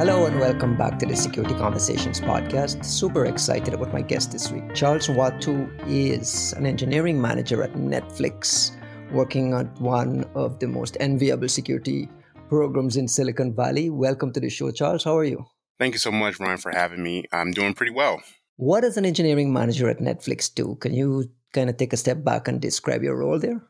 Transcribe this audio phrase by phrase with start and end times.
[0.00, 2.82] Hello and welcome back to the Security Conversations podcast.
[2.86, 4.74] Super excited about my guest this week.
[4.74, 8.70] Charles Nwatu is an engineering manager at Netflix,
[9.12, 12.08] working on one of the most enviable security
[12.48, 13.90] programs in Silicon Valley.
[13.90, 15.04] Welcome to the show, Charles.
[15.04, 15.44] How are you?
[15.78, 17.26] Thank you so much, Ryan, for having me.
[17.30, 18.22] I'm doing pretty well.
[18.56, 20.76] What does an engineering manager at Netflix do?
[20.76, 23.60] Can you kind of take a step back and describe your role there?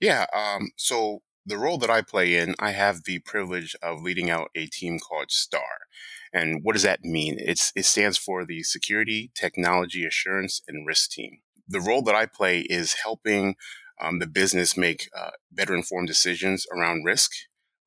[0.00, 0.24] Yeah.
[0.34, 4.50] Um, so the role that I play in, I have the privilege of leading out
[4.56, 5.86] a team called STAR.
[6.32, 7.36] And what does that mean?
[7.38, 11.38] It's, it stands for the Security, Technology, Assurance, and Risk Team.
[11.68, 13.54] The role that I play is helping
[14.00, 17.30] um, the business make uh, better informed decisions around risk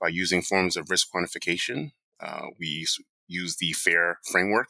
[0.02, 1.91] by using forms of risk quantification.
[2.19, 2.97] Uh, we use,
[3.27, 4.69] use, the FAIR framework.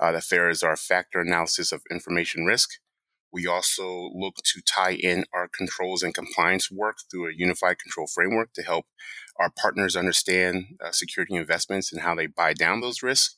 [0.00, 2.70] Uh, the FAIR is our factor analysis of information risk.
[3.32, 8.06] We also look to tie in our controls and compliance work through a unified control
[8.06, 8.86] framework to help
[9.38, 13.36] our partners understand uh, security investments and how they buy down those risks.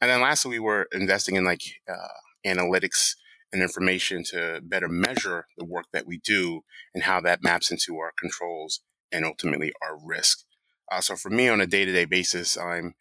[0.00, 2.08] And then lastly, we were investing in like uh,
[2.46, 3.14] analytics
[3.52, 6.62] and information to better measure the work that we do
[6.94, 8.80] and how that maps into our controls
[9.12, 10.44] and ultimately our risk.
[10.90, 12.94] Uh, so for me on a day to day basis, I'm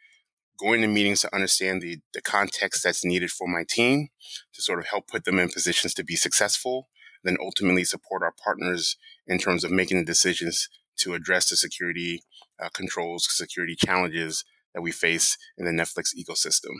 [0.59, 4.09] going to meetings to understand the, the context that's needed for my team
[4.53, 6.89] to sort of help put them in positions to be successful,
[7.23, 8.95] then ultimately support our partners
[9.27, 12.21] in terms of making the decisions to address the security
[12.61, 14.43] uh, controls, security challenges
[14.73, 16.71] that we face in the Netflix ecosystem.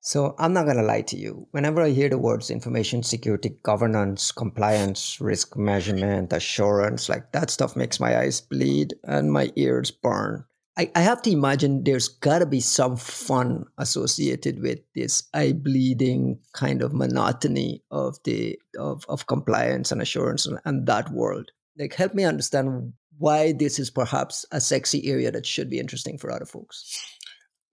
[0.00, 1.48] So I'm not going to lie to you.
[1.50, 7.76] Whenever I hear the words information security, governance, compliance, risk measurement, assurance, like that stuff
[7.76, 10.44] makes my eyes bleed and my ears burn.
[10.78, 15.52] I, I have to imagine there's got to be some fun associated with this eye
[15.52, 21.50] bleeding kind of monotony of the of, of compliance and assurance and, and that world.
[21.76, 26.16] Like, help me understand why this is perhaps a sexy area that should be interesting
[26.16, 26.96] for other folks.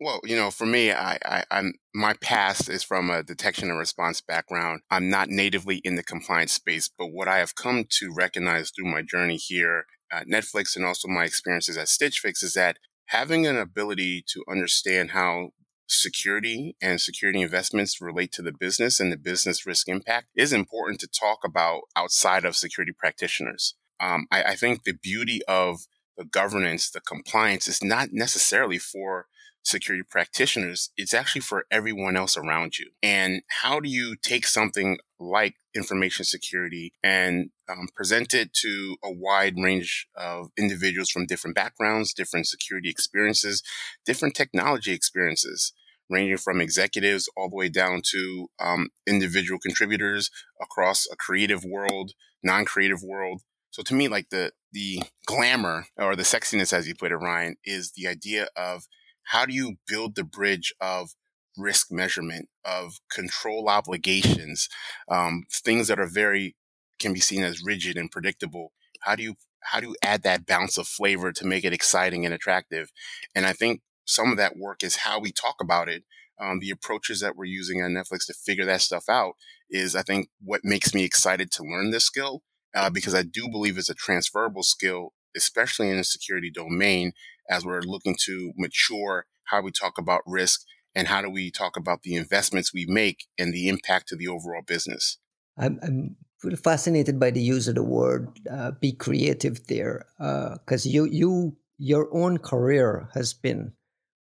[0.02, 3.80] Well, you know, for me, I, I, am my past is from a detection and
[3.80, 4.82] response background.
[4.90, 8.92] I'm not natively in the compliance space, but what I have come to recognize through
[8.92, 12.78] my journey here at Netflix and also my experiences at Stitch Fix is that
[13.08, 15.50] having an ability to understand how
[15.88, 21.00] security and security investments relate to the business and the business risk impact is important
[21.00, 23.76] to talk about outside of security practitioners.
[24.00, 25.82] Um, I, I think the beauty of
[26.18, 29.28] the governance, the compliance is not necessarily for
[29.66, 32.92] security practitioners, it's actually for everyone else around you.
[33.02, 39.12] And how do you take something like information security and um, present it to a
[39.12, 43.64] wide range of individuals from different backgrounds, different security experiences,
[44.06, 45.74] different technology experiences?
[46.08, 50.30] ranging from executives all the way down to um, individual contributors
[50.62, 52.12] across a creative world,
[52.44, 53.42] non-creative world.
[53.72, 57.56] So to me, like the the glamour or the sexiness, as you put it, Ryan,
[57.66, 58.84] is the idea of
[59.26, 61.12] how do you build the bridge of
[61.58, 64.68] risk measurement, of control obligations,
[65.10, 66.56] um, things that are very
[67.00, 68.72] can be seen as rigid and predictable.
[69.02, 72.24] How do you how do you add that bounce of flavor to make it exciting
[72.24, 72.92] and attractive?
[73.34, 76.04] And I think some of that work is how we talk about it.
[76.40, 79.34] Um, the approaches that we're using on Netflix to figure that stuff out
[79.70, 82.44] is, I think, what makes me excited to learn this skill
[82.76, 87.14] uh, because I do believe it's a transferable skill, especially in the security domain,
[87.50, 90.62] as we're looking to mature how we talk about risk
[90.96, 94.28] and how do we talk about the investments we make and the impact to the
[94.28, 95.18] overall business.
[95.58, 100.86] I'm, I'm really fascinated by the use of the word uh, "be creative" there, because
[100.86, 103.74] uh, you you your own career has been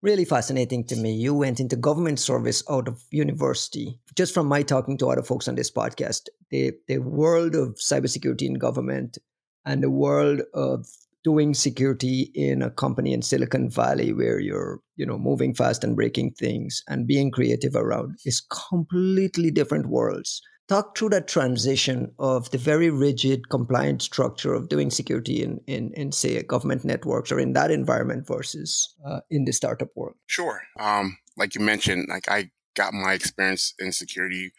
[0.03, 1.15] really fascinating to me.
[1.15, 3.99] You went into government service out of university.
[4.15, 8.43] Just from my talking to other folks on this podcast, the the world of cybersecurity
[8.43, 9.19] in government
[9.65, 10.87] and the world of
[11.25, 15.97] doing security in a company in Silicon Valley where you're, you know, moving fast and
[15.97, 20.43] breaking things and being creative around is completely different worlds.
[20.69, 25.93] Talk through that transition of the very rigid compliant structure of doing security in, in,
[25.95, 30.17] in say, government networks or in that environment versus uh, in the startup world.
[30.27, 30.63] Sure.
[30.79, 34.53] Um, like you mentioned, like I got my experience in security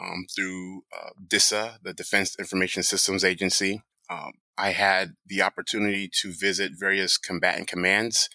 [0.00, 3.82] um, through uh, DISA, the Defense Information Systems Agency.
[4.10, 8.28] Um, I had the opportunity to visit various combatant commands,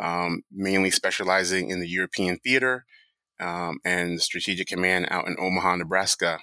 [0.00, 2.84] um, mainly specializing in the European theater
[3.38, 6.38] um, and the Strategic Command out in Omaha, Nebraska.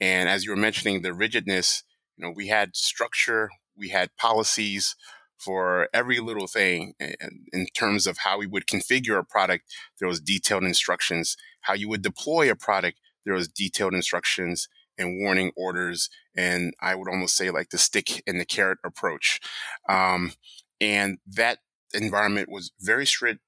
[0.00, 1.82] And as you were mentioning, the rigidness,
[2.16, 4.96] you know, we had structure, we had policies
[5.38, 6.94] for every little thing
[7.52, 9.64] in terms of how we would configure a product.
[9.98, 11.36] There was detailed instructions.
[11.62, 16.08] How you would deploy a product, there was detailed instructions and warning orders.
[16.36, 19.40] And I would almost say like the stick and the carrot approach.
[19.88, 20.32] Um,
[20.80, 21.58] and that
[21.94, 23.40] environment was very strict,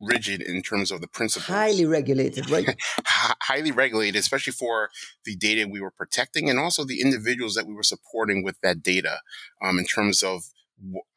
[0.00, 1.46] rigid in terms of the principles.
[1.46, 2.76] Highly regulated, right?
[3.06, 4.90] highly regulated, especially for
[5.24, 8.82] the data we were protecting and also the individuals that we were supporting with that
[8.82, 9.20] data
[9.62, 10.42] um, in terms of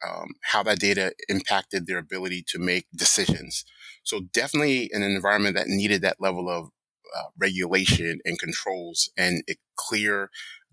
[0.04, 3.64] um, how that data impacted their ability to make decisions.
[4.02, 6.70] So definitely an environment that needed that level of
[7.16, 9.42] uh, regulation and controls and
[9.76, 10.30] clear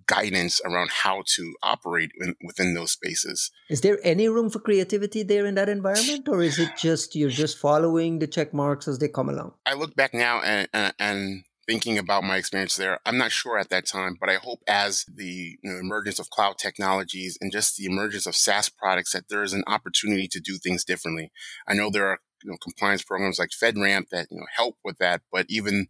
[0.10, 3.52] guidance around how to operate in, within those spaces.
[3.70, 7.30] Is there any room for creativity there in that environment, or is it just you're
[7.30, 9.54] just following the check marks as they come along?
[9.66, 13.60] I look back now and, and, and thinking about my experience there, I'm not sure
[13.60, 17.52] at that time, but I hope as the you know, emergence of cloud technologies and
[17.52, 21.32] just the emergence of SaaS products that there is an opportunity to do things differently.
[21.68, 24.98] I know there are you know, compliance programs like FedRAMP that you know help with
[24.98, 25.88] that, but even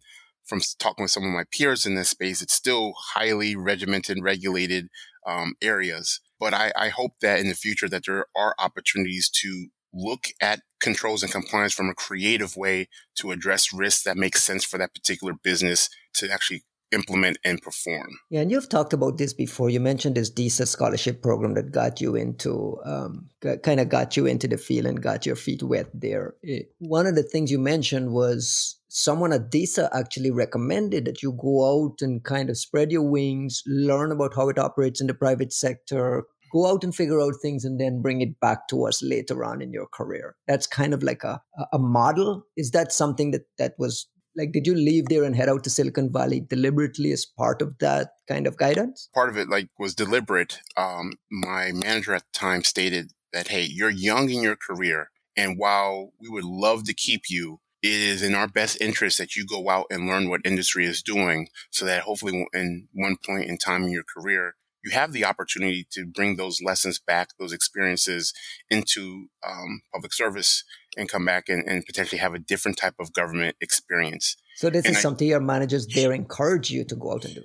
[0.50, 4.88] from talking with some of my peers in this space, it's still highly regimented, regulated
[5.26, 6.20] um, areas.
[6.38, 10.60] But I, I hope that in the future that there are opportunities to look at
[10.80, 14.94] controls and compliance from a creative way to address risks that make sense for that
[14.94, 18.08] particular business to actually implement and perform.
[18.30, 19.70] Yeah, and you've talked about this before.
[19.70, 23.28] You mentioned this DISA scholarship program that got you into, um,
[23.62, 26.34] kind of got you into the field and got your feet wet there.
[26.42, 31.32] It, one of the things you mentioned was someone at DISA actually recommended that you
[31.40, 35.14] go out and kind of spread your wings, learn about how it operates in the
[35.14, 39.00] private sector, go out and figure out things and then bring it back to us
[39.02, 40.34] later on in your career.
[40.48, 41.40] That's kind of like a,
[41.72, 42.44] a model.
[42.56, 45.70] Is that something that, that was like did you leave there and head out to
[45.70, 49.92] silicon valley deliberately as part of that kind of guidance part of it like was
[49.92, 55.10] deliberate um, my manager at the time stated that hey you're young in your career
[55.36, 59.36] and while we would love to keep you it is in our best interest that
[59.36, 63.48] you go out and learn what industry is doing so that hopefully in one point
[63.48, 67.52] in time in your career you have the opportunity to bring those lessons back, those
[67.52, 68.32] experiences
[68.70, 70.64] into um, public service
[70.96, 74.36] and come back and, and, potentially have a different type of government experience.
[74.56, 77.34] So this and is I, something your managers there encourage you to go out and
[77.34, 77.44] do.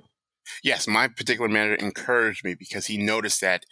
[0.63, 3.65] Yes, my particular manager encouraged me because he noticed that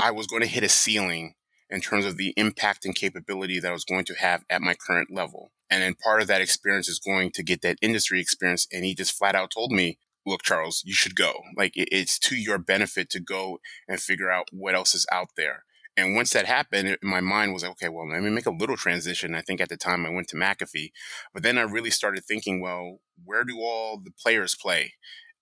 [0.00, 1.34] I was going to hit a ceiling
[1.68, 4.74] in terms of the impact and capability that I was going to have at my
[4.74, 5.52] current level.
[5.70, 8.66] And then part of that experience is going to get that industry experience.
[8.72, 11.34] And he just flat out told me, look, Charles, you should go.
[11.56, 13.58] Like it's to your benefit to go
[13.88, 15.64] and figure out what else is out there.
[15.96, 18.76] And once that happened, my mind was like, okay, well, let me make a little
[18.76, 19.34] transition.
[19.34, 20.92] I think at the time I went to McAfee,
[21.34, 24.94] but then I really started thinking, well, where do all the players play?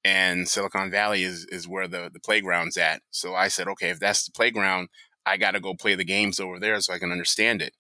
[0.05, 3.03] And Silicon Valley is, is where the, the playground's at.
[3.11, 4.89] So I said, okay, if that's the playground,
[5.27, 7.75] I got to go play the games over there so I can understand it.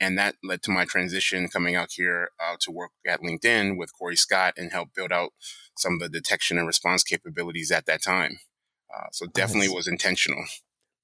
[0.00, 3.92] And that led to my transition coming out here uh, to work at LinkedIn with
[3.96, 5.32] Cory Scott and help build out
[5.76, 8.38] some of the detection and response capabilities at that time.
[8.94, 10.44] Uh, so definitely was intentional.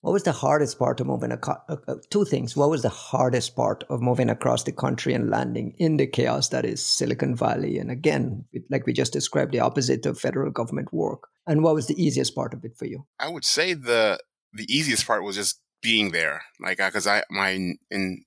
[0.00, 1.32] What was the hardest part of moving?
[1.32, 2.56] Ac- uh, uh, two things.
[2.56, 6.48] What was the hardest part of moving across the country and landing in the chaos
[6.50, 7.78] that is Silicon Valley?
[7.78, 11.28] And again, like we just described, the opposite of federal government work.
[11.46, 13.04] And what was the easiest part of it for you?
[13.18, 14.20] I would say the
[14.52, 16.42] the easiest part was just being there.
[16.60, 17.50] Like, because I my
[17.90, 18.24] in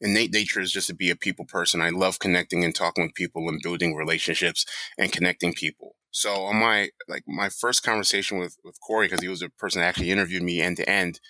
[0.00, 1.80] innate nature is just to be a people person.
[1.80, 4.64] I love connecting and talking with people and building relationships
[4.96, 5.96] and connecting people.
[6.10, 9.80] So on my like my first conversation with with Cory, because he was the person
[9.80, 11.20] that actually interviewed me end to end,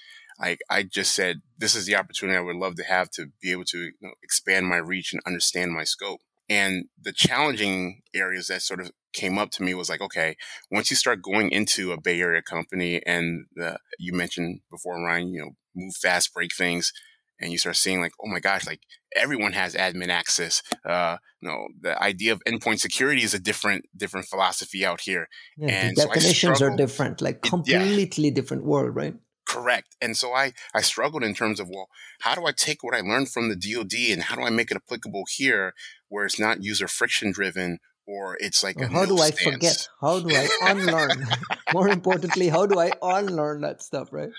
[0.40, 3.50] I I just said this is the opportunity I would love to have to be
[3.52, 6.20] able to you know, expand my reach and understand my scope.
[6.50, 10.36] And the challenging areas that sort of came up to me was like, okay,
[10.70, 15.34] once you start going into a Bay Area company and the, you mentioned before, Ryan,
[15.34, 16.92] you know, move fast, break things
[17.40, 18.80] and you start seeing like, oh my gosh, like
[19.14, 20.62] everyone has admin access.
[20.84, 25.28] Uh, you know, the idea of endpoint security is a different, different philosophy out here.
[25.56, 28.34] Yeah, and the definitions so are different, like completely yeah.
[28.34, 29.14] different world, right?
[29.48, 29.96] Correct.
[30.02, 31.88] And so I, I struggled in terms of, well,
[32.20, 34.70] how do I take what I learned from the DoD and how do I make
[34.70, 35.72] it applicable here
[36.08, 37.78] where it's not user friction driven
[38.08, 39.86] or it's like how do I forget?
[40.00, 41.26] How do I unlearn?
[41.74, 44.08] More importantly, how do I unlearn that stuff?
[44.12, 44.30] Right?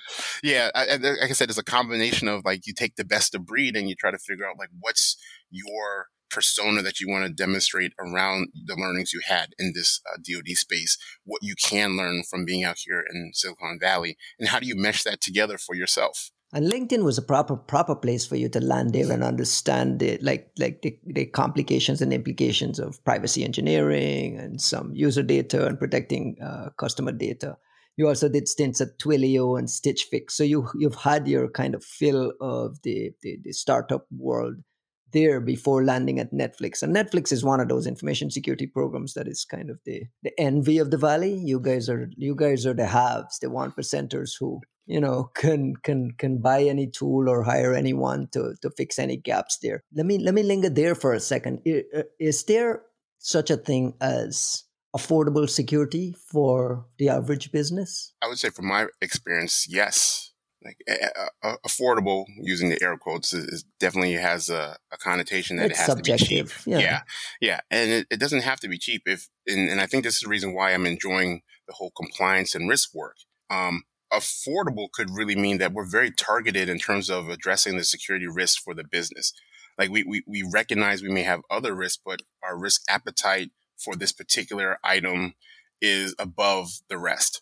[0.44, 3.46] Yeah, I, like I said, it's a combination of like you take the best of
[3.46, 5.18] breed and you try to figure out like what's
[5.52, 10.18] your persona that you want to demonstrate around the learnings you had in this uh,
[10.18, 14.60] DoD space, what you can learn from being out here in Silicon Valley, and how
[14.60, 16.32] do you mesh that together for yourself?
[16.52, 20.24] And LinkedIn was a proper proper place for you to land there and understand it,
[20.24, 25.78] like like the, the complications and implications of privacy engineering and some user data and
[25.78, 27.58] protecting uh, customer data.
[27.98, 31.76] You also did stints at Twilio and Stitch Fix, so you you've had your kind
[31.76, 34.56] of fill of the, the, the startup world
[35.12, 36.82] there before landing at Netflix.
[36.82, 40.32] And Netflix is one of those information security programs that is kind of the the
[40.40, 41.36] envy of the valley.
[41.36, 45.76] You guys are you guys are the haves, the one percenters who you know can
[45.84, 50.06] can can buy any tool or hire anyone to to fix any gaps there let
[50.06, 52.82] me let me linger there for a second uh, is there
[53.20, 54.64] such a thing as
[54.96, 60.30] affordable security for the average business i would say from my experience yes
[60.64, 65.72] like uh, affordable using the air quotes is, is definitely has a, a connotation that
[65.72, 66.28] it's it has subjective.
[66.28, 66.52] to be cheap.
[66.66, 67.02] Yeah, yeah,
[67.40, 67.60] yeah.
[67.72, 69.04] and it, it, doesn't have to be cheap.
[69.06, 72.56] If and, and, I think this is the reason why I'm enjoying the whole compliance
[72.56, 73.16] and risk work.
[73.50, 78.28] Um, affordable could really mean that we're very targeted in terms of addressing the security
[78.28, 79.34] risk for the business.
[79.78, 83.96] Like we, we, we recognize we may have other risks, but our risk appetite for
[83.96, 85.34] this particular item
[85.82, 87.42] is above the rest.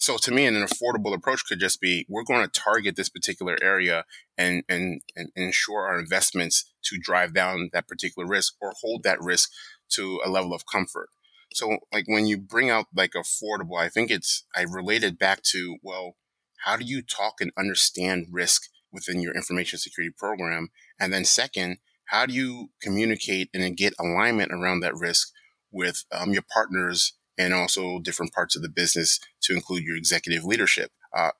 [0.00, 3.58] So to me, an affordable approach could just be we're going to target this particular
[3.60, 4.04] area
[4.36, 9.20] and, and, and ensure our investments to drive down that particular risk or hold that
[9.20, 9.50] risk
[9.90, 11.08] to a level of comfort.
[11.52, 15.76] So like when you bring out like affordable, I think it's, I related back to,
[15.82, 16.16] well,
[16.64, 18.62] how do you talk and understand risk
[18.92, 20.68] within your information security program?
[21.00, 25.30] And then second, how do you communicate and get alignment around that risk
[25.70, 30.44] with um, your partners and also different parts of the business to include your executive
[30.44, 30.90] leadership.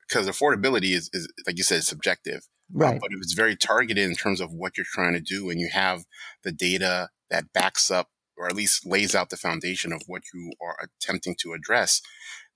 [0.08, 2.46] Because uh, affordability is, is, like you said, subjective.
[2.74, 2.96] Uh, right.
[2.96, 5.60] Uh, but if it's very targeted in terms of what you're trying to do and
[5.60, 6.04] you have
[6.44, 8.08] the data that backs up
[8.38, 12.00] or at least lays out the foundation of what you are attempting to address,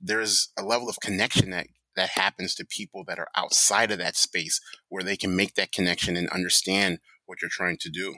[0.00, 4.16] there's a level of connection that that happens to people that are outside of that
[4.16, 8.16] space where they can make that connection and understand what you're trying to do.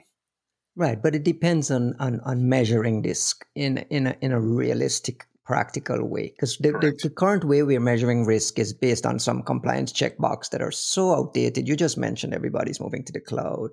[0.77, 5.25] Right, but it depends on on, on measuring this in in a, in a realistic,
[5.45, 6.29] practical way.
[6.29, 10.49] Because the, the, the, current way we're measuring risk is based on some compliance checkbox
[10.49, 11.67] that are so outdated.
[11.67, 13.69] You just mentioned everybody's moving to the cloud,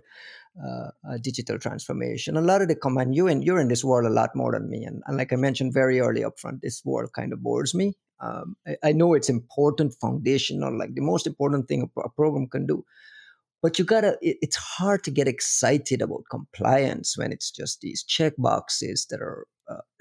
[0.63, 2.37] uh, uh, digital transformation.
[2.37, 4.69] A lot of the command you and you're in this world a lot more than
[4.69, 7.75] me, and, and like I mentioned very early up front, this world kind of bores
[7.75, 7.95] me.
[8.21, 12.47] Um, I, I, know it's important, foundational, like the most important thing a, a program
[12.47, 12.85] can do
[13.63, 18.03] but you gotta it, it's hard to get excited about compliance when it's just these
[18.03, 19.47] check boxes that are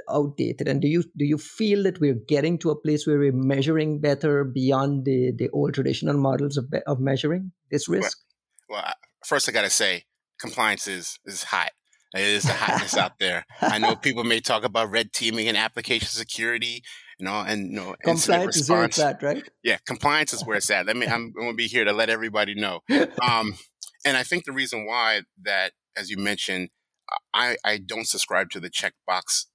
[0.10, 3.31] outdated and do you do you feel that we're getting to a place where we're
[3.31, 8.17] measuring better beyond the the old traditional models of, of measuring this risk
[8.70, 8.93] well, well
[9.25, 10.03] first i gotta say
[10.39, 11.72] compliance is is hot
[12.13, 13.46] it is the hotness out there.
[13.62, 16.84] I know people may talk about red teaming and application security,
[17.17, 19.48] you know, and you know, compliance is where it's at, right?
[19.63, 20.86] Yeah, compliance is where it's at.
[20.86, 22.81] Let me, I'm going to be here to let everybody know.
[23.22, 23.55] Um,
[24.05, 26.70] and I think the reason why that, as you mentioned,
[27.34, 29.46] I, I don't subscribe to the checkbox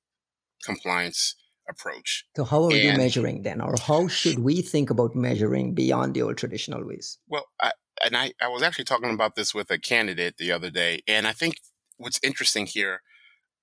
[0.64, 1.34] compliance
[1.68, 2.24] approach.
[2.36, 6.14] So how are and, you measuring then, or how should we think about measuring beyond
[6.14, 7.18] the old traditional ways?
[7.28, 7.72] Well, I,
[8.04, 11.26] and I, I was actually talking about this with a candidate the other day, and
[11.26, 11.56] I think
[11.96, 13.02] what's interesting here,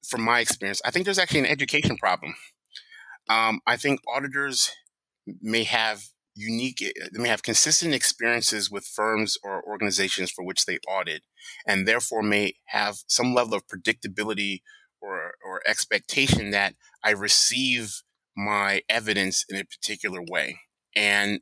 [0.06, 2.36] from my experience, I think there's actually an education problem.
[3.30, 4.72] Um, I think auditors
[5.42, 6.04] may have
[6.36, 11.24] unique, they may have consistent experiences with firms or organizations for which they audit,
[11.66, 14.62] and therefore may have some level of predictability
[15.04, 18.02] or, or expectation that I receive
[18.36, 20.60] my evidence in a particular way.
[20.96, 21.42] And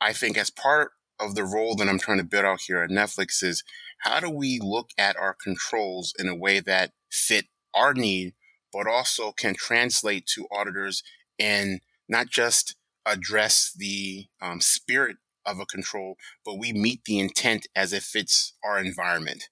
[0.00, 2.90] I think as part of the role that I'm trying to build out here at
[2.90, 3.62] Netflix is
[3.98, 8.34] how do we look at our controls in a way that fit our need,
[8.72, 11.02] but also can translate to auditors
[11.38, 12.76] and not just
[13.06, 18.54] address the um, spirit of a control, but we meet the intent as it fits
[18.64, 19.48] our environment.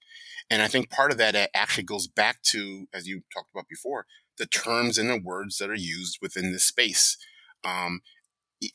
[0.50, 3.68] And I think part of that uh, actually goes back to, as you talked about
[3.68, 4.06] before,
[4.38, 7.16] the terms and the words that are used within this space.
[7.64, 8.00] Um,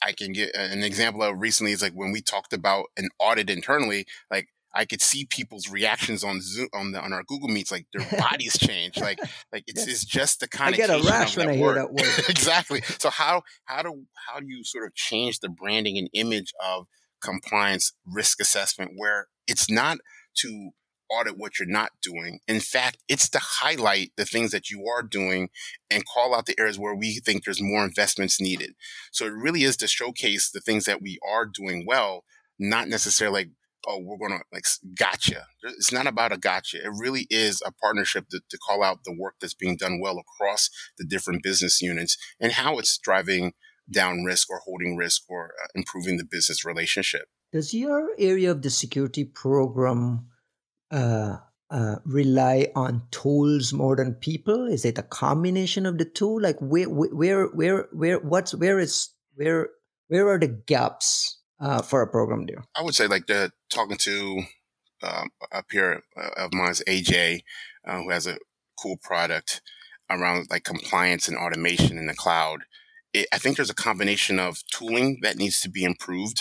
[0.02, 3.50] I can get an example of recently is like when we talked about an audit
[3.50, 7.72] internally, like I could see people's reactions on Zoom on the on our Google Meets,
[7.72, 8.98] like their bodies change.
[8.98, 9.20] Like
[9.52, 11.94] like it's, it's just the kind of I get a rash when I hear that
[11.94, 12.06] word.
[12.30, 12.82] exactly.
[13.00, 16.88] So how how do how do you sort of change the branding and image of
[17.26, 19.98] compliance risk assessment where it's not
[20.36, 20.70] to
[21.10, 22.40] audit what you're not doing.
[22.48, 25.50] In fact, it's to highlight the things that you are doing
[25.92, 28.74] and call out the areas where we think there's more investments needed.
[29.12, 32.24] So it really is to showcase the things that we are doing well,
[32.60, 33.50] not necessarily like
[33.88, 34.66] oh, we're going to like
[34.98, 35.46] gotcha.
[35.64, 36.78] It's not about a gotcha.
[36.78, 40.18] It really is a partnership to, to call out the work that's being done well
[40.18, 43.54] across the different business units and how it's driving
[43.90, 47.28] down risk or holding risk or uh, improving the business relationship.
[47.52, 50.28] Does your area of the security program
[50.92, 51.38] uh,
[51.70, 54.68] uh, rely on tools more than people?
[54.68, 56.40] Is it a combination of the two?
[56.40, 59.70] Like where, where, where, where, what's where is where,
[60.08, 62.64] where are the gaps uh, for a program there?
[62.76, 64.44] I would say like the talking to
[65.04, 67.42] um, a peer uh, of mine is AJ,
[67.88, 68.38] uh, who has a
[68.82, 69.62] cool product
[70.10, 72.62] around like compliance and automation in the cloud.
[73.16, 76.40] It, I think there's a combination of tooling that needs to be improved.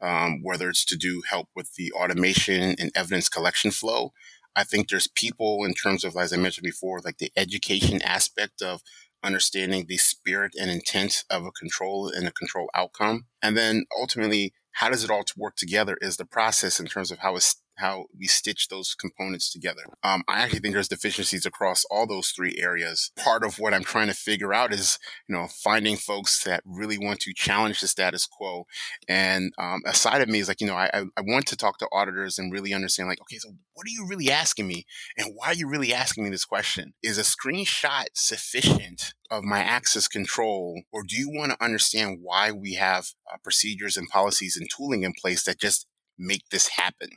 [0.00, 4.12] um, whether it's to do help with the automation and evidence collection flow.
[4.56, 8.62] I think there's people in terms of, as I mentioned before, like the education aspect
[8.62, 8.82] of
[9.22, 13.26] understanding the spirit and intent of a control and a control outcome.
[13.42, 17.18] And then ultimately, how does it all work together is the process in terms of
[17.18, 19.82] how it's how we stitch those components together.
[20.02, 23.10] Um, I actually think there's deficiencies across all those three areas.
[23.16, 26.98] Part of what I'm trying to figure out is, you know, finding folks that really
[26.98, 28.64] want to challenge the status quo.
[29.08, 31.78] And um, a side of me is like, you know, I, I want to talk
[31.78, 34.84] to auditors and really understand, like, okay, so what are you really asking me,
[35.16, 36.92] and why are you really asking me this question?
[37.02, 42.52] Is a screenshot sufficient of my access control, or do you want to understand why
[42.52, 45.86] we have uh, procedures and policies and tooling in place that just
[46.20, 47.10] make this happen.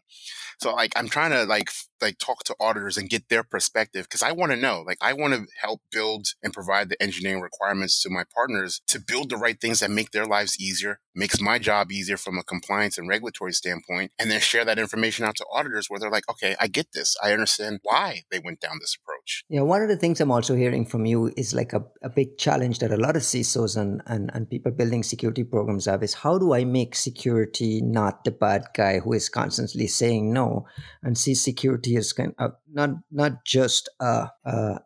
[0.60, 1.70] So like I'm trying to like
[2.02, 4.84] like talk to auditors and get their perspective because I want to know.
[4.86, 9.00] Like I want to help build and provide the engineering requirements to my partners to
[9.00, 12.44] build the right things that make their lives easier, makes my job easier from a
[12.44, 16.30] compliance and regulatory standpoint, and then share that information out to auditors where they're like,
[16.30, 17.16] okay, I get this.
[17.24, 19.44] I understand why they went down this approach.
[19.50, 22.38] Yeah, one of the things I'm also hearing from you is like a, a big
[22.38, 26.14] challenge that a lot of CISOs and, and, and people building security programs have is
[26.14, 30.66] how do I make security not the bad guy who is constantly saying no
[31.02, 34.28] and see security as kind of not not just a,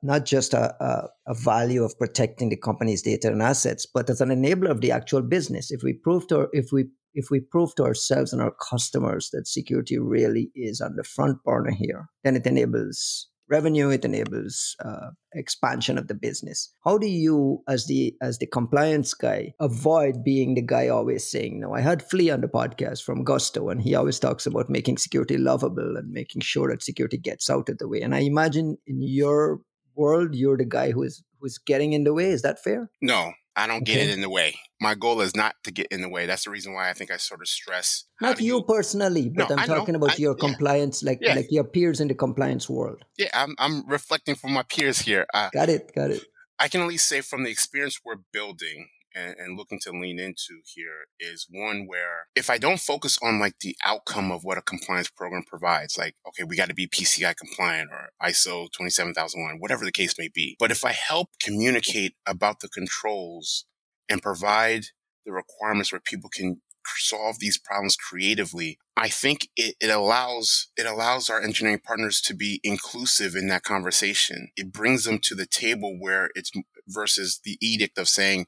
[0.01, 4.21] not just a, a, a, value of protecting the company's data and assets, but as
[4.21, 5.71] an enabler of the actual business.
[5.71, 9.47] If we prove to if we if we prove to ourselves and our customers that
[9.47, 15.09] security really is on the front burner here, then it enables revenue it enables uh,
[15.33, 16.73] expansion of the business.
[16.83, 21.59] How do you as the as the compliance guy avoid being the guy always saying
[21.59, 24.97] no i had Flee on the podcast from gusto and he always talks about making
[24.97, 28.01] security lovable and making sure that security gets out of the way.
[28.01, 29.61] And i imagine in your
[29.95, 32.29] world you're the guy who is who's getting in the way.
[32.29, 32.89] Is that fair?
[33.01, 33.95] No I don't okay.
[33.95, 34.55] get it in the way.
[34.79, 36.27] My goal is not to get in the way.
[36.27, 38.03] That's the reason why I think I sort of stress.
[38.21, 40.47] Not you, you, personally, but no, I'm talking about I, your yeah.
[40.47, 41.33] compliance, like yeah.
[41.33, 43.03] like your peers in the compliance world.
[43.17, 45.25] Yeah, I'm I'm reflecting from my peers here.
[45.33, 46.23] Uh, got it, got it.
[46.59, 50.19] I can at least say from the experience we're building, and, and, looking to lean
[50.19, 54.58] into here is one where if I don't focus on like the outcome of what
[54.58, 59.58] a compliance program provides, like, okay, we got to be PCI compliant or ISO 27001,
[59.60, 60.56] whatever the case may be.
[60.60, 63.65] But if I help communicate about the controls
[64.10, 64.86] and provide
[65.25, 66.62] the requirements where people can
[66.95, 72.34] solve these problems creatively i think it, it, allows it allows our engineering partners to
[72.34, 76.49] be inclusive in that conversation it brings them to the table where it's
[76.88, 78.47] versus the edict of saying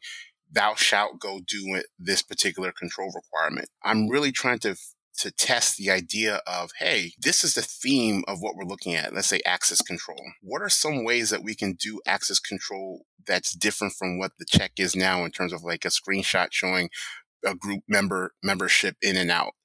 [0.52, 3.70] thou shalt go do this particular control requirement.
[3.84, 4.76] I'm really trying to
[5.20, 9.14] to test the idea of, hey, this is the theme of what we're looking at.
[9.14, 10.20] Let's say access control.
[10.42, 14.46] What are some ways that we can do access control that's different from what the
[14.46, 16.90] check is now in terms of like a screenshot showing
[17.46, 19.56] a group member membership in and out?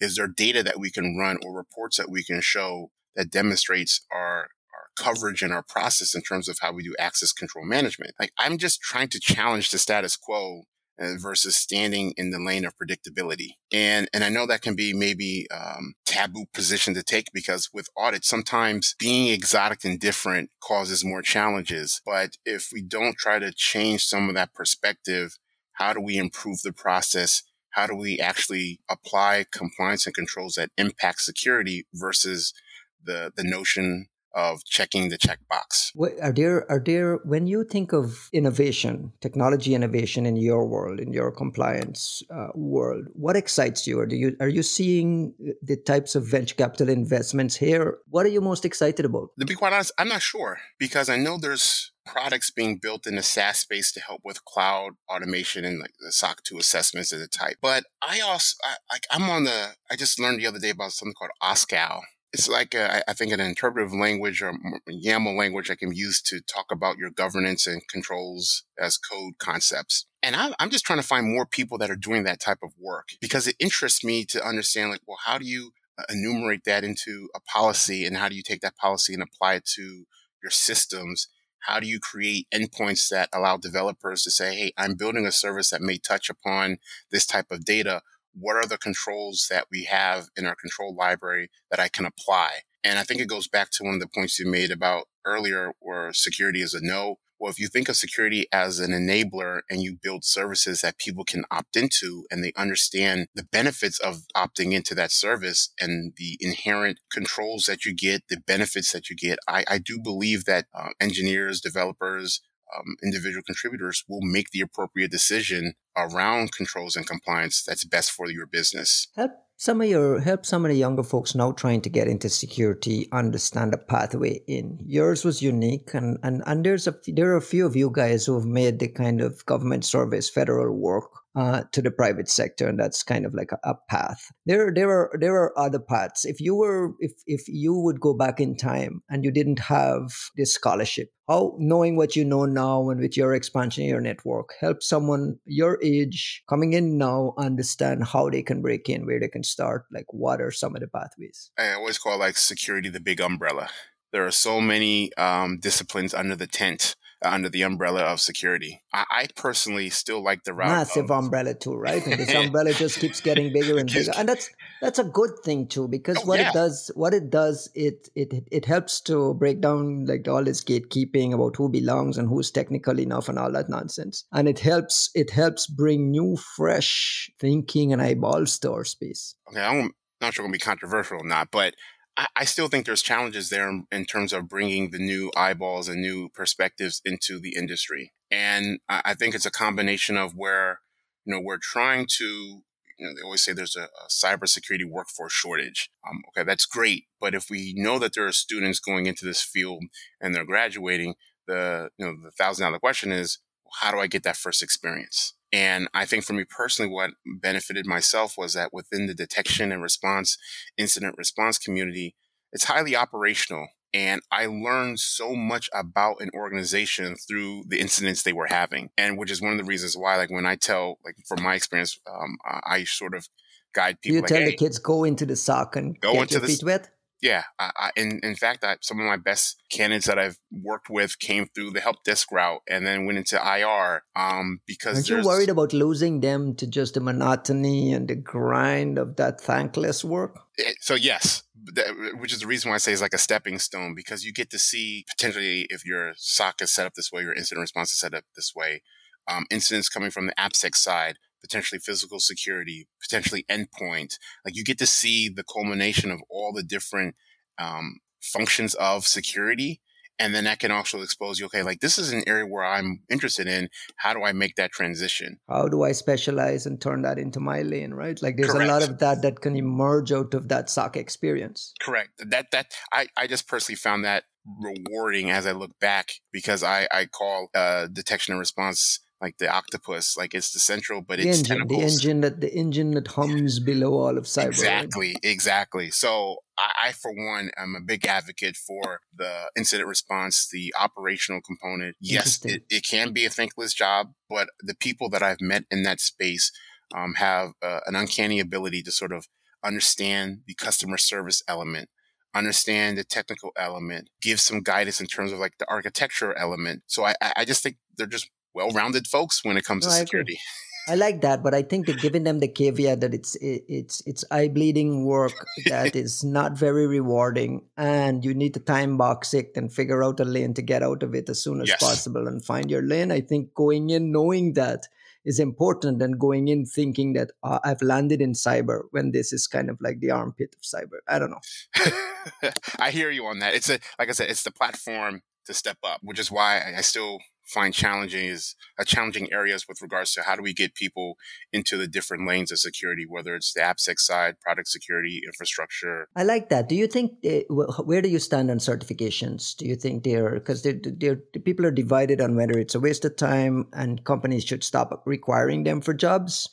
[0.00, 4.04] Is there data that we can run or reports that we can show that demonstrates
[4.12, 4.48] our
[4.96, 8.12] coverage in our process in terms of how we do access control management.
[8.18, 10.62] Like I'm just trying to challenge the status quo
[10.98, 13.50] uh, versus standing in the lane of predictability.
[13.72, 17.88] And and I know that can be maybe um, taboo position to take because with
[17.96, 22.00] audit, sometimes being exotic and different causes more challenges.
[22.04, 25.36] But if we don't try to change some of that perspective,
[25.72, 27.42] how do we improve the process?
[27.70, 32.54] How do we actually apply compliance and controls that impact security versus
[33.02, 35.92] the the notion of checking the checkbox.
[36.22, 41.12] Are there are there when you think of innovation, technology innovation in your world, in
[41.12, 43.98] your compliance uh, world, what excites you?
[44.00, 47.98] Or do you are you seeing the types of venture capital investments here?
[48.08, 49.30] What are you most excited about?
[49.38, 53.16] To be quite honest, I'm not sure because I know there's products being built in
[53.16, 57.18] the SaaS space to help with cloud automation and like the SOC 2 assessments of
[57.18, 57.56] the type.
[57.62, 60.92] But I also, I, like, I'm on the, I just learned the other day about
[60.92, 62.02] something called OSCAL,
[62.34, 64.52] it's like a, I think an interpretive language or
[64.90, 70.06] YAML language I can use to talk about your governance and controls as code concepts.
[70.20, 72.72] And I'm, I'm just trying to find more people that are doing that type of
[72.76, 76.82] work because it interests me to understand like, well, how do you uh, enumerate that
[76.82, 80.04] into a policy and how do you take that policy and apply it to
[80.42, 81.28] your systems?
[81.60, 85.70] How do you create endpoints that allow developers to say, Hey, I'm building a service
[85.70, 86.78] that may touch upon
[87.12, 88.02] this type of data
[88.34, 92.60] what are the controls that we have in our control library that I can apply?
[92.82, 95.72] And I think it goes back to one of the points you made about earlier
[95.80, 97.16] where security is a no.
[97.40, 101.24] Well, if you think of security as an enabler and you build services that people
[101.24, 106.36] can opt into and they understand the benefits of opting into that service and the
[106.40, 110.66] inherent controls that you get, the benefits that you get, I, I do believe that
[110.74, 112.40] uh, engineers, developers,
[112.76, 118.30] um, individual contributors will make the appropriate decision around controls and compliance that's best for
[118.30, 119.08] your business.
[119.16, 122.28] Help some of your help some of the younger folks now trying to get into
[122.28, 124.78] security understand a pathway in.
[124.84, 128.26] Yours was unique, and and and there's a there are a few of you guys
[128.26, 132.68] who have made the kind of government service, federal work uh, to the private sector,
[132.68, 134.30] and that's kind of like a, a, path.
[134.46, 136.24] There, there are there are other paths.
[136.24, 140.12] If you were, if if you would go back in time and you didn't have
[140.36, 144.82] this scholarship, how knowing what you know now and with your expansion your network help
[144.82, 149.42] someone your age coming in now understand how they can break in, where they can
[149.42, 151.50] start, like what are some of the pathways?
[151.58, 153.70] I always call like security the big umbrella.
[154.12, 158.82] There are so many um, disciplines under the tent under the umbrella of security.
[158.92, 160.68] I, I personally still like the route.
[160.68, 162.04] Massive of, umbrella too, right?
[162.06, 165.66] And this umbrella just keeps getting bigger and bigger, and that's that's a good thing
[165.66, 166.50] too because oh, what yeah.
[166.50, 170.62] it does, what it does, it it it helps to break down like all this
[170.62, 175.10] gatekeeping about who belongs and who's technical enough and all that nonsense, and it helps
[175.14, 179.34] it helps bring new, fresh thinking and eyeballs to our space.
[179.48, 181.74] Okay, I'm not sure going to be controversial or not, but
[182.16, 186.28] I, still think there's challenges there in, terms of bringing the new eyeballs and new
[186.28, 188.12] perspectives into the industry.
[188.30, 190.80] And I, I think it's a combination of where,
[191.24, 195.32] you know, we're trying to, you know, they always say there's a, a cybersecurity workforce
[195.32, 195.90] shortage.
[196.08, 197.04] Um, okay, that's great.
[197.20, 199.82] But if we know that there are students going into this field
[200.20, 201.14] and they're graduating,
[201.46, 203.38] the, you know, the thousand dollar question is,
[203.80, 205.33] how do I get that first experience?
[205.54, 209.80] And I think for me personally, what benefited myself was that within the detection and
[209.80, 210.36] response,
[210.76, 212.16] incident response community,
[212.52, 213.68] it's highly operational.
[213.92, 218.90] And I learned so much about an organization through the incidents they were having.
[218.98, 221.54] And which is one of the reasons why, like when I tell, like from my
[221.54, 223.28] experience, um, I sort of
[223.72, 224.16] guide people.
[224.16, 226.40] You like, tell hey, the kids go into the SOC and go get into your
[226.40, 226.90] the, feet wet?
[227.24, 230.90] Yeah, I, I, in in fact, I, some of my best candidates that I've worked
[230.90, 234.04] with came through the help desk route and then went into IR.
[234.14, 238.98] Um, because aren't you worried about losing them to just the monotony and the grind
[238.98, 240.38] of that thankless work?
[240.58, 241.86] Eh, so yes, that,
[242.20, 244.50] which is the reason why I say it's like a stepping stone because you get
[244.50, 248.00] to see potentially if your SOC is set up this way, your incident response is
[248.00, 248.82] set up this way,
[249.26, 254.18] um, incidents coming from the AppSec side potentially physical security, potentially endpoint.
[254.46, 257.16] Like you get to see the culmination of all the different
[257.58, 259.82] um, functions of security.
[260.18, 263.02] And then that can also expose you, okay, like this is an area where I'm
[263.10, 263.68] interested in.
[263.96, 265.40] How do I make that transition?
[265.48, 268.20] How do I specialize and turn that into my lane, right?
[268.22, 268.70] Like there's Correct.
[268.70, 271.74] a lot of that that can emerge out of that SOC experience.
[271.80, 272.10] Correct.
[272.18, 274.24] That, that, I, I just personally found that
[274.62, 279.48] rewarding as I look back because I, I call uh, detection and response like the
[279.48, 281.80] octopus, like it's the central, but the it's engine, tentacles.
[281.80, 284.48] the engine that the engine that hums below all of cyber.
[284.48, 285.90] Exactly, exactly.
[285.90, 291.40] So I, I, for one, am a big advocate for the incident response, the operational
[291.40, 291.96] component.
[292.00, 295.84] Yes, it, it can be a thankless job, but the people that I've met in
[295.84, 296.50] that space
[296.94, 299.26] um, have uh, an uncanny ability to sort of
[299.64, 301.88] understand the customer service element
[302.34, 306.82] understand the technical element, give some guidance in terms of like the architecture element.
[306.86, 310.38] So I, I just think they're just well-rounded folks when it comes no, to security.
[310.86, 314.24] I like that, but I think that giving them the caveat that it's it's it's
[314.30, 315.32] eye bleeding work
[315.66, 320.20] that is not very rewarding, and you need to time box it and figure out
[320.20, 321.80] a lane to get out of it as soon as yes.
[321.80, 323.10] possible and find your lane.
[323.10, 324.86] I think going in knowing that
[325.24, 329.46] is important than going in thinking that uh, I've landed in cyber when this is
[329.46, 330.98] kind of like the armpit of cyber.
[331.08, 332.50] I don't know.
[332.78, 333.54] I hear you on that.
[333.54, 336.78] It's a like I said, it's the platform to step up, which is why I,
[336.78, 341.16] I still find challenges uh, challenging areas with regards to how do we get people
[341.52, 346.08] into the different lanes of security whether it's the appsec side product security infrastructure.
[346.16, 346.68] I like that.
[346.68, 347.12] Do you think
[347.48, 349.56] where do you stand on certifications?
[349.56, 352.80] Do you think they're because they're, they're, the people are divided on whether it's a
[352.80, 356.48] waste of time and companies should stop requiring them for jobs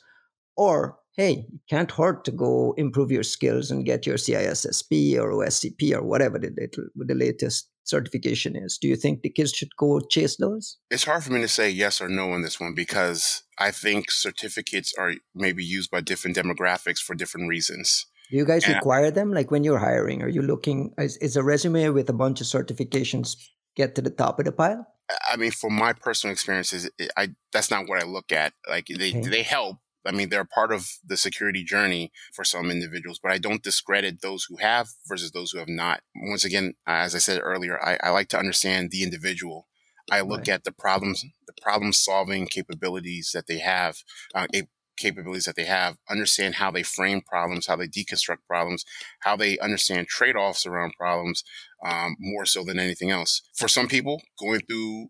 [0.56, 5.32] or hey, it can't hurt to go improve your skills and get your CISSP or
[5.32, 6.50] OSCP or whatever the,
[6.96, 8.78] the latest certification is.
[8.78, 10.78] Do you think the kids should go chase those?
[10.90, 14.10] It's hard for me to say yes or no on this one because I think
[14.10, 18.06] certificates are maybe used by different demographics for different reasons.
[18.30, 19.32] Do you guys and require them?
[19.32, 22.46] Like when you're hiring, are you looking, is, is a resume with a bunch of
[22.46, 23.36] certifications
[23.76, 24.86] get to the top of the pile?
[25.30, 28.52] I mean, from my personal experiences, I that's not what I look at.
[28.68, 29.28] Like they okay.
[29.28, 33.38] they help, I mean, they're part of the security journey for some individuals, but I
[33.38, 36.00] don't discredit those who have versus those who have not.
[36.16, 39.68] Once again, as I said earlier, I, I like to understand the individual.
[40.10, 40.50] I look right.
[40.50, 43.98] at the problems, the problem solving capabilities that they have,
[44.34, 44.46] uh,
[44.96, 48.84] capabilities that they have, understand how they frame problems, how they deconstruct problems,
[49.20, 51.44] how they understand trade offs around problems,
[51.84, 53.42] um, more so than anything else.
[53.54, 55.08] For some people, going through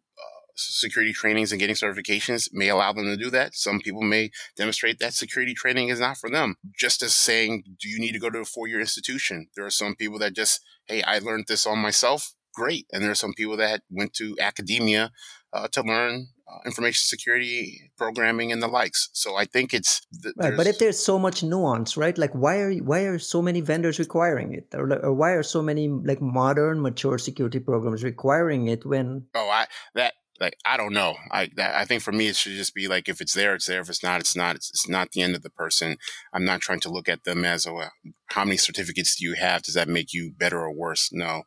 [0.55, 3.55] security trainings and getting certifications may allow them to do that.
[3.55, 6.57] Some people may demonstrate that security training is not for them.
[6.79, 9.49] Just as saying, do you need to go to a four year institution?
[9.57, 12.35] There are some people that just, hey, I learned this on myself.
[12.55, 12.87] Great.
[12.93, 15.11] And there are some people that went to academia
[15.53, 19.09] uh, to learn uh, information security programming and the likes.
[19.12, 20.57] So I think it's th- right.
[20.57, 22.17] But if there's so much nuance, right?
[22.17, 25.62] Like why are why are so many vendors requiring it, or, or why are so
[25.62, 29.27] many like modern mature security programs requiring it when?
[29.35, 31.15] Oh, I that like I don't know.
[31.31, 33.81] I I think for me it should just be like if it's there, it's there.
[33.81, 34.57] If it's not, it's not.
[34.57, 35.97] It's, it's not the end of the person.
[36.33, 37.85] I'm not trying to look at them as oh,
[38.27, 39.63] how many certificates do you have?
[39.63, 41.11] Does that make you better or worse?
[41.13, 41.45] No.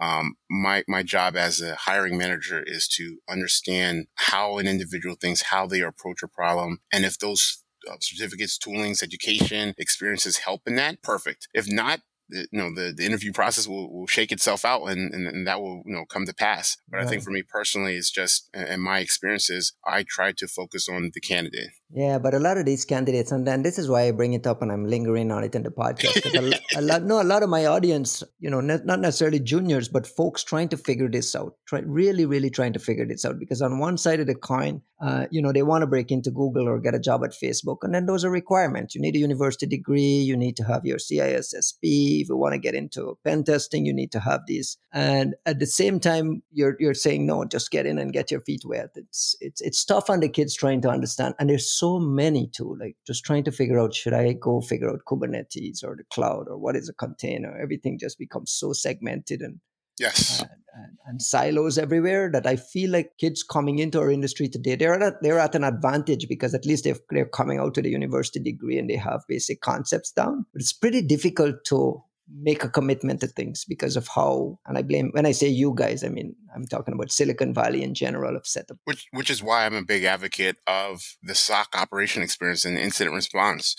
[0.00, 5.42] Um, my my job as a hiring manager is to understand how an individual thinks,
[5.42, 10.76] how they approach a problem, and if those uh, certificates, toolings, education, experiences help in
[10.76, 11.48] that, perfect.
[11.52, 15.26] If not, you know the, the interview process will, will shake itself out and, and,
[15.26, 17.06] and that will you know come to pass but right.
[17.06, 21.10] i think for me personally it's just in my experiences i try to focus on
[21.14, 24.10] the candidate yeah but a lot of these candidates and then this is why i
[24.10, 27.20] bring it up and i'm lingering on it in the podcast a, a, lot no
[27.20, 30.76] a lot of my audience you know not, not necessarily juniors but folks trying to
[30.76, 34.20] figure this out try, really really trying to figure this out because on one side
[34.20, 36.98] of the coin uh, you know they want to break into google or get a
[36.98, 40.56] job at facebook and then those are requirements you need a university degree you need
[40.56, 44.20] to have your cissp if you want to get into pen testing, you need to
[44.20, 44.78] have these.
[44.92, 48.40] And at the same time, you're you're saying no, just get in and get your
[48.40, 48.90] feet wet.
[48.94, 51.34] It's it's it's tough on the kids trying to understand.
[51.38, 54.90] And there's so many too, like just trying to figure out should I go figure
[54.90, 57.56] out Kubernetes or the cloud or what is a container?
[57.60, 59.60] Everything just becomes so segmented and
[59.98, 60.40] Yes.
[60.40, 64.76] And, and, and, silos everywhere that I feel like kids coming into our industry today,
[64.76, 67.90] they're at, they're at an advantage because at least they're, they're coming out to the
[67.90, 70.46] university degree and they have basic concepts down.
[70.52, 74.82] But it's pretty difficult to make a commitment to things because of how and i
[74.82, 78.36] blame when i say you guys i mean i'm talking about silicon valley in general
[78.36, 82.64] of setup which which is why i'm a big advocate of the soc operation experience
[82.64, 83.76] and incident response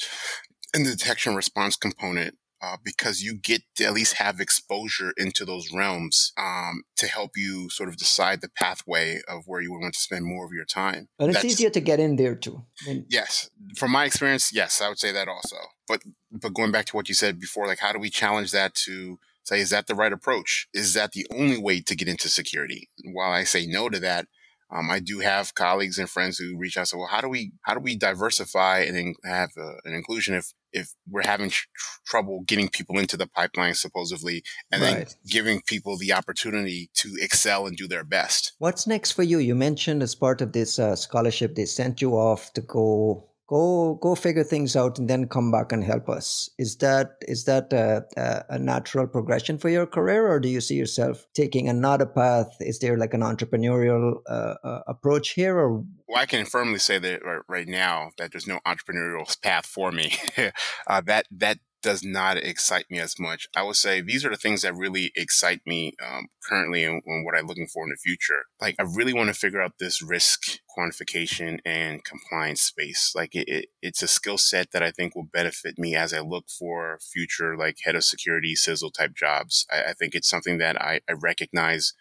[0.73, 5.45] and the detection response component uh, because you get to at least have exposure into
[5.45, 9.81] those realms um, to help you sort of decide the pathway of where you would
[9.81, 11.07] want to spend more of your time.
[11.19, 12.63] And it's That's, easier to get in there too.
[13.09, 15.57] Yes, from my experience, yes, I would say that also.
[15.87, 18.75] But but going back to what you said before, like how do we challenge that
[18.85, 20.67] to say is that the right approach?
[20.73, 22.89] Is that the only way to get into security?
[23.03, 24.27] While I say no to that,
[24.71, 27.27] um, I do have colleagues and friends who reach out and say, well, how do
[27.27, 31.67] we, how do we diversify and have uh, an inclusion if, if we're having tr-
[32.05, 34.95] trouble getting people into the pipeline supposedly and right.
[34.95, 38.53] then giving people the opportunity to excel and do their best.
[38.59, 39.39] What's next for you?
[39.39, 43.95] You mentioned as part of this uh, scholarship, they sent you off to go go
[43.95, 46.49] go figure things out and then come back and help us.
[46.59, 48.05] Is that is that a,
[48.49, 52.55] a, natural progression for your career or do you see yourself taking another path?
[52.59, 55.83] Is there like an entrepreneurial uh, uh, approach here or?
[56.07, 60.13] Well i can firmly say that right now that there's no entrepreneurial path for me.
[60.87, 63.47] Uh, that that does not excite me as much.
[63.55, 67.25] I would say these are the things that really excite me um, currently and, and,
[67.25, 68.45] what I'm looking for in the future.
[68.61, 73.13] Like, I really want to figure out this risk quantification and compliance space.
[73.15, 76.19] Like, it, it, it's a skill set that I think will benefit me as I
[76.19, 79.65] look for future, like, head of security, CISO type jobs.
[79.71, 81.93] I, I think it's something that I, I recognize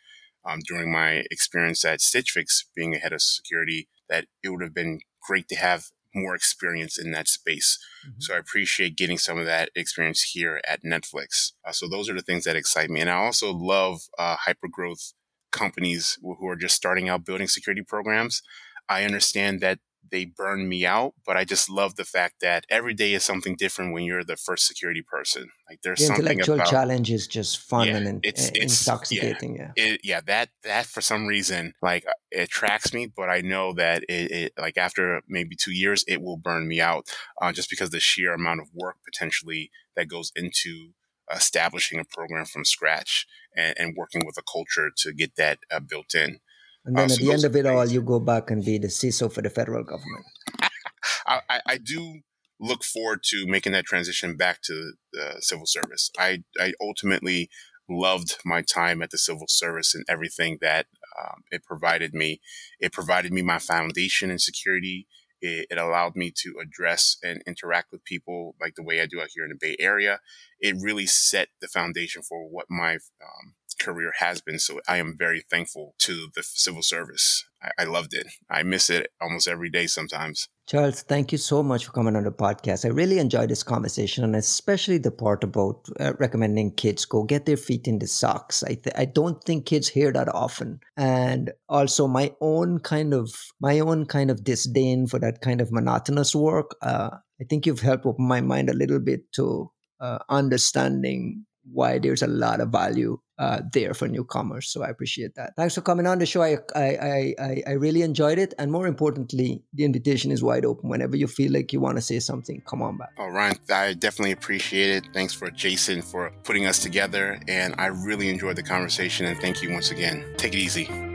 [0.45, 4.63] um, during my experience at Stitch Fix, being a head of security, that it would
[4.63, 7.79] have been great to have more experience in that space.
[8.07, 8.21] Mm-hmm.
[8.21, 11.53] So I appreciate getting some of that experience here at Netflix.
[11.67, 13.01] Uh, so those are the things that excite me.
[13.01, 15.13] And I also love uh, hyper growth
[15.51, 18.43] companies who are just starting out building security programs.
[18.89, 19.79] I understand that
[20.11, 23.57] they burn me out, but I just love the fact that every day is something
[23.57, 25.49] different when you're the first security person.
[25.69, 29.57] Like there's the something intellectual about, challenge is just fun yeah, and it's, it's, intoxicating.
[29.57, 29.85] Yeah, yeah.
[29.85, 33.73] It, yeah, that that for some reason like uh, it attracts me, but I know
[33.75, 37.09] that it, it like after maybe two years it will burn me out,
[37.41, 40.91] uh, just because the sheer amount of work potentially that goes into
[41.35, 45.81] establishing a program from scratch and, and working with a culture to get that uh,
[45.81, 46.41] built in.
[46.85, 48.79] And then uh, at so the end of it all, you go back and be
[48.79, 50.25] the CISO for the federal government.
[51.27, 52.21] I, I, do
[52.59, 56.11] look forward to making that transition back to the civil service.
[56.19, 57.51] I, I ultimately
[57.89, 60.87] loved my time at the civil service and everything that
[61.21, 62.41] um, it provided me.
[62.81, 65.07] It provided me my foundation in security.
[65.41, 69.21] It, it, allowed me to address and interact with people like the way I do
[69.21, 70.21] out here in the Bay Area.
[70.59, 74.59] It really set the foundation for what my um, career has been.
[74.59, 77.45] So I am very thankful to the civil service.
[77.63, 78.27] I, I loved it.
[78.51, 80.49] I miss it almost every day sometimes.
[80.69, 82.85] Charles, thank you so much for coming on the podcast.
[82.85, 87.47] I really enjoyed this conversation, and especially the part about uh, recommending kids go get
[87.47, 88.63] their feet in the socks.
[88.63, 93.31] I th- I don't think kids hear that often, and also my own kind of
[93.61, 96.77] my own kind of disdain for that kind of monotonous work.
[96.83, 97.11] Uh,
[97.41, 102.23] I think you've helped open my mind a little bit to uh, understanding why there's
[102.23, 104.69] a lot of value uh, there for newcomers.
[104.69, 105.55] So I appreciate that.
[105.57, 106.43] Thanks for coming on the show.
[106.43, 108.55] I, I, I, I really enjoyed it.
[108.59, 110.91] And more importantly, the invitation is wide open.
[110.91, 113.11] Whenever you feel like you want to say something, come on back.
[113.19, 115.09] Oh, Ryan, I definitely appreciate it.
[115.15, 117.41] Thanks for Jason for putting us together.
[117.49, 119.27] And I really enjoyed the conversation.
[119.27, 120.25] And thank you once again.
[120.37, 121.08] Take it easy.